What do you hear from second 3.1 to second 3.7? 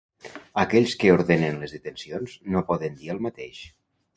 el mateix.